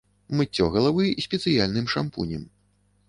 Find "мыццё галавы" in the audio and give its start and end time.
0.37-1.05